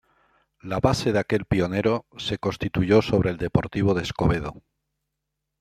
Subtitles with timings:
[0.61, 4.63] La base de aquel pionero, se constituyó sobre el Deportivo de Escobedo.